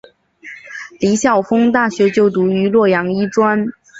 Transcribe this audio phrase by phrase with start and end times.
[0.99, 3.67] 李晓峰大学就读于洛阳医专。